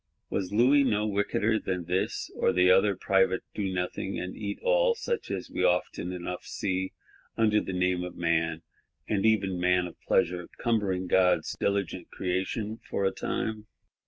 —Was 0.31 0.51
Louis 0.51 0.83
no 0.83 1.05
wickeder 1.05 1.59
than 1.59 1.85
this 1.85 2.31
or 2.35 2.51
the 2.51 2.71
other 2.71 2.95
private 2.95 3.43
Donothing 3.53 4.17
and 4.19 4.33
Eatall; 4.35 4.95
such 4.95 5.29
as 5.29 5.51
we 5.51 5.63
often 5.63 6.11
enough 6.11 6.43
see, 6.43 6.93
under 7.37 7.61
the 7.61 7.71
name 7.71 8.03
of 8.03 8.15
Man, 8.17 8.63
and 9.07 9.27
even 9.27 9.59
Man 9.61 9.85
of 9.85 10.01
Pleasure, 10.07 10.47
cumbering 10.57 11.05
God's 11.05 11.55
diligent 11.59 12.09
Creation, 12.09 12.79
for 12.89 13.05
a 13.05 13.11
time? 13.11 13.67